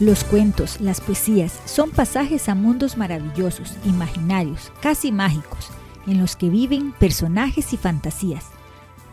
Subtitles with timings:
[0.00, 5.70] Los cuentos, las poesías son pasajes a mundos maravillosos, imaginarios, casi mágicos,
[6.08, 8.46] en los que viven personajes y fantasías.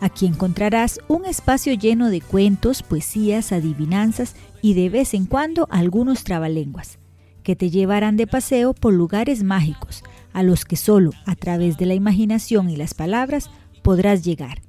[0.00, 6.24] Aquí encontrarás un espacio lleno de cuentos, poesías, adivinanzas y de vez en cuando algunos
[6.24, 6.98] trabalenguas,
[7.44, 10.02] que te llevarán de paseo por lugares mágicos,
[10.32, 13.50] a los que solo a través de la imaginación y las palabras
[13.82, 14.62] podrás llegar.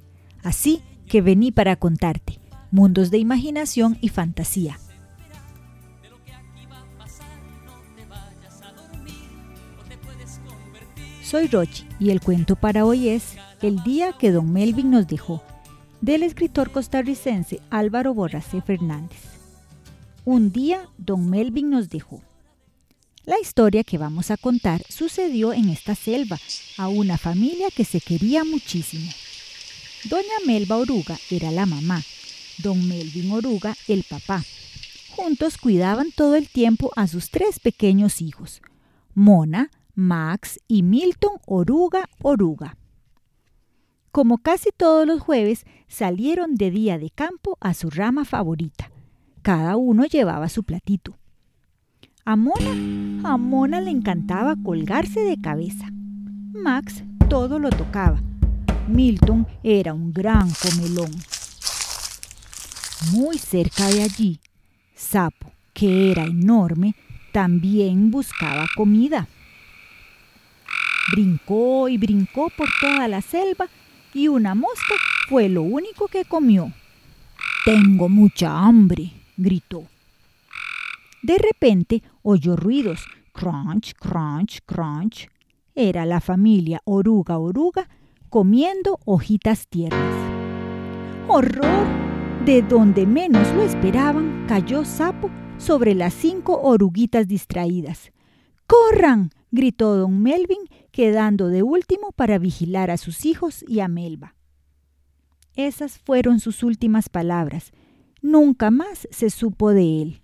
[0.44, 2.38] Así que vení para contarte,
[2.70, 4.78] mundos de imaginación y fantasía
[11.34, 15.42] Soy Rochi y el cuento para hoy es El día que don Melvin nos dejó,
[16.00, 19.18] del escritor costarricense Álvaro Borracé Fernández.
[20.24, 22.22] Un día don Melvin nos dejó.
[23.24, 26.38] La historia que vamos a contar sucedió en esta selva
[26.78, 29.10] a una familia que se quería muchísimo.
[30.04, 32.00] Doña Melba Oruga era la mamá,
[32.58, 34.44] don Melvin Oruga el papá.
[35.16, 38.62] Juntos cuidaban todo el tiempo a sus tres pequeños hijos,
[39.16, 42.76] Mona, Max y Milton Oruga Oruga.
[44.10, 48.90] Como casi todos los jueves, salieron de día de campo a su rama favorita.
[49.42, 51.18] Cada uno llevaba su platito.
[52.24, 55.88] A Mona, a Mona le encantaba colgarse de cabeza.
[56.52, 58.22] Max todo lo tocaba.
[58.88, 61.10] Milton era un gran comelón.
[63.12, 64.40] Muy cerca de allí,
[64.94, 66.94] Sapo, que era enorme,
[67.32, 69.28] también buscaba comida.
[71.12, 73.68] Brincó y brincó por toda la selva
[74.12, 74.94] y una mosca
[75.28, 76.72] fue lo único que comió.
[77.64, 79.84] Tengo mucha hambre, gritó.
[81.22, 85.28] De repente oyó ruidos, crunch, crunch, crunch.
[85.74, 87.88] Era la familia oruga oruga
[88.28, 90.14] comiendo hojitas tiernas.
[91.28, 91.86] ¡Horror!
[92.44, 98.12] De donde menos lo esperaban, cayó Sapo sobre las cinco oruguitas distraídas.
[98.66, 99.30] ¡Corran!
[99.54, 104.34] Gritó don Melvin, quedando de último para vigilar a sus hijos y a Melba.
[105.54, 107.72] Esas fueron sus últimas palabras.
[108.20, 110.22] Nunca más se supo de él.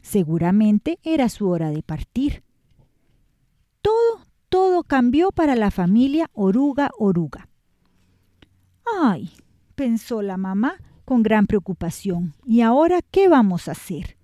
[0.00, 2.42] Seguramente era su hora de partir.
[3.82, 7.48] Todo, todo cambió para la familia Oruga Oruga.
[9.02, 9.30] Ay,
[9.74, 12.32] pensó la mamá con gran preocupación.
[12.46, 14.16] ¿Y ahora qué vamos a hacer?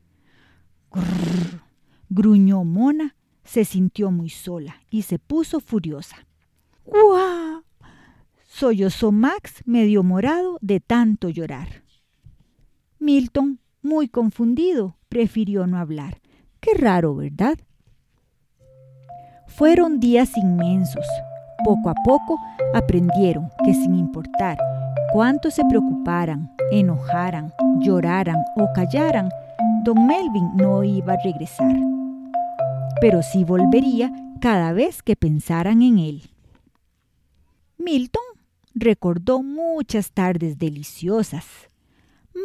[2.09, 3.16] Gruñó Mona,
[3.47, 6.17] se sintió muy sola y se puso furiosa.
[6.85, 7.63] ¡Guau!
[8.45, 11.83] Sollozó Max medio morado de tanto llorar.
[12.99, 16.21] Milton, muy confundido, prefirió no hablar.
[16.61, 17.59] Qué raro, ¿verdad?
[19.47, 21.07] Fueron días inmensos.
[21.65, 22.39] Poco a poco
[22.75, 24.59] aprendieron que sin importar
[25.13, 29.31] cuánto se preocuparan, enojaran, lloraran o callaran,
[29.85, 31.96] don Melvin no iba a regresar
[33.01, 36.31] pero sí volvería cada vez que pensaran en él.
[37.79, 38.23] Milton
[38.75, 41.45] recordó muchas tardes deliciosas.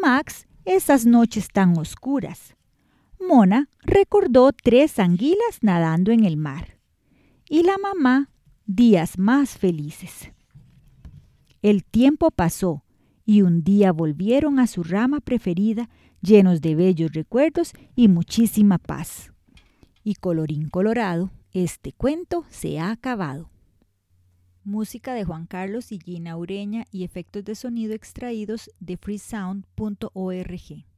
[0.02, 2.56] Max esas noches tan oscuras.
[3.20, 6.78] Mona recordó tres anguilas nadando en el mar.
[7.50, 8.30] Y la mamá
[8.66, 10.32] días más felices.
[11.62, 12.84] El tiempo pasó
[13.26, 15.90] y un día volvieron a su rama preferida
[16.22, 19.32] llenos de bellos recuerdos y muchísima paz.
[20.04, 23.50] Y colorín colorado, este cuento se ha acabado.
[24.64, 30.91] Música de Juan Carlos y Gina Ureña y efectos de sonido extraídos de freesound.org.